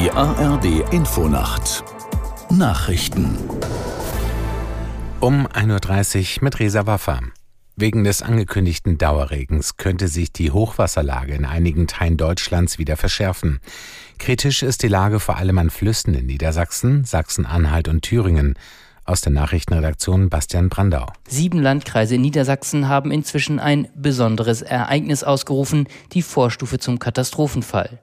[0.00, 1.84] Die ARD Infonacht
[2.50, 3.38] Nachrichten
[5.20, 7.20] um 1.30 Uhr mit Resa Waffa.
[7.76, 13.60] Wegen des angekündigten Dauerregens könnte sich die Hochwasserlage in einigen Teilen Deutschlands wieder verschärfen.
[14.18, 18.58] Kritisch ist die Lage vor allem an Flüssen in Niedersachsen, Sachsen-Anhalt und Thüringen.
[19.06, 21.06] Aus der Nachrichtenredaktion Bastian Brandau.
[21.28, 27.98] Sieben Landkreise in Niedersachsen haben inzwischen ein besonderes Ereignis ausgerufen, die Vorstufe zum Katastrophenfall.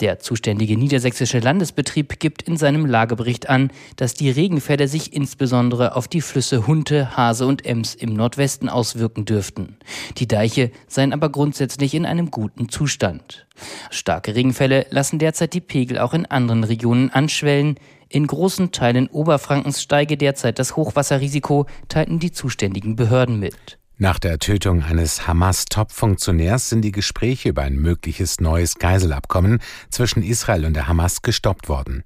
[0.00, 6.08] Der zuständige niedersächsische Landesbetrieb gibt in seinem Lagebericht an, dass die Regenfälle sich insbesondere auf
[6.08, 9.76] die Flüsse Hunte, Hase und Ems im Nordwesten auswirken dürften.
[10.16, 13.46] Die Deiche seien aber grundsätzlich in einem guten Zustand.
[13.90, 17.74] Starke Regenfälle lassen derzeit die Pegel auch in anderen Regionen anschwellen.
[18.10, 23.78] In großen Teilen Oberfrankens steige derzeit das Hochwasserrisiko, teilten die zuständigen Behörden mit.
[24.00, 29.58] Nach der Tötung eines Hamas-Top-Funktionärs sind die Gespräche über ein mögliches neues Geiselabkommen
[29.90, 32.04] zwischen Israel und der Hamas gestoppt worden.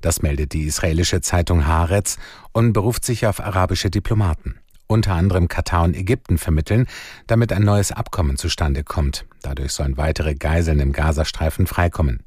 [0.00, 2.16] Das meldet die israelische Zeitung Haaretz
[2.52, 4.56] und beruft sich auf arabische Diplomaten.
[4.86, 6.86] Unter anderem Katar und Ägypten vermitteln,
[7.26, 9.26] damit ein neues Abkommen zustande kommt.
[9.42, 12.22] Dadurch sollen weitere Geiseln im Gazastreifen freikommen.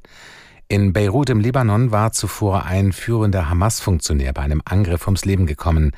[0.70, 5.92] In Beirut im Libanon war zuvor ein führender Hamas-Funktionär bei einem Angriff ums Leben gekommen.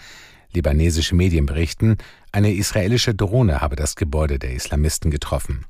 [0.52, 1.98] Libanesische Medien berichten,
[2.32, 5.66] eine israelische Drohne habe das Gebäude der Islamisten getroffen.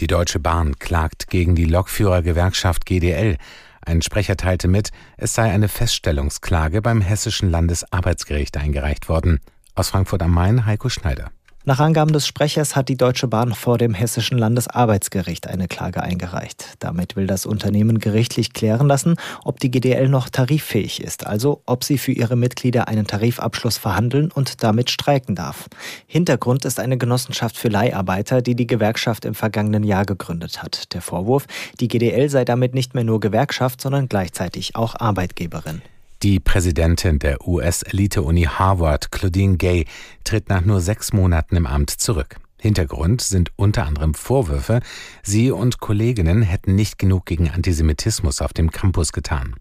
[0.00, 3.36] Die Deutsche Bahn klagt gegen die Lokführergewerkschaft GDL.
[3.82, 9.40] Ein Sprecher teilte mit, es sei eine Feststellungsklage beim Hessischen Landesarbeitsgericht eingereicht worden.
[9.74, 11.30] Aus Frankfurt am Main Heiko Schneider.
[11.64, 16.74] Nach Angaben des Sprechers hat die Deutsche Bahn vor dem Hessischen Landesarbeitsgericht eine Klage eingereicht.
[16.80, 21.84] Damit will das Unternehmen gerichtlich klären lassen, ob die GDL noch tariffähig ist, also ob
[21.84, 25.68] sie für ihre Mitglieder einen Tarifabschluss verhandeln und damit streiken darf.
[26.08, 30.92] Hintergrund ist eine Genossenschaft für Leiharbeiter, die die Gewerkschaft im vergangenen Jahr gegründet hat.
[30.94, 31.46] Der Vorwurf,
[31.78, 35.80] die GDL sei damit nicht mehr nur Gewerkschaft, sondern gleichzeitig auch Arbeitgeberin.
[36.22, 39.86] Die Präsidentin der US-Elite-Uni Harvard, Claudine Gay,
[40.22, 42.36] tritt nach nur sechs Monaten im Amt zurück.
[42.60, 44.82] Hintergrund sind unter anderem Vorwürfe,
[45.24, 49.56] sie und Kolleginnen hätten nicht genug gegen Antisemitismus auf dem Campus getan.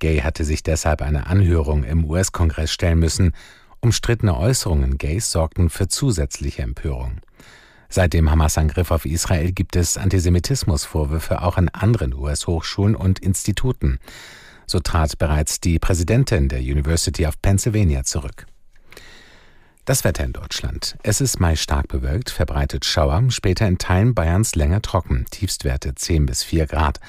[0.00, 3.32] Gay hatte sich deshalb eine Anhörung im US-Kongress stellen müssen.
[3.78, 7.20] Umstrittene Äußerungen Gays sorgten für zusätzliche Empörung.
[7.88, 14.00] Seit dem Hamas-Angriff auf Israel gibt es Antisemitismusvorwürfe auch an anderen US-Hochschulen und Instituten.
[14.66, 18.46] So trat bereits die Präsidentin der University of Pennsylvania zurück.
[19.84, 20.96] Das Wetter in Deutschland.
[21.02, 26.24] Es ist meist stark bewölkt, verbreitet Schauer, später in Teilen Bayerns länger trocken, Tiefstwerte 10
[26.24, 27.00] bis 4 Grad.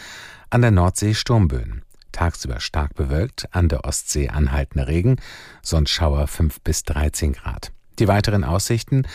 [0.50, 1.84] An der Nordsee Sturmböen.
[2.12, 5.18] Tagsüber stark bewölkt, an der Ostsee anhaltender Regen,
[5.62, 7.72] sonst Schauer 5 bis 13 Grad.
[8.00, 9.08] Die weiteren Aussichten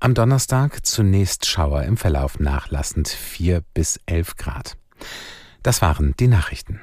[0.00, 4.76] am Donnerstag zunächst Schauer im Verlauf nachlassend 4 bis 11 Grad.
[5.62, 6.80] Das waren die Nachrichten.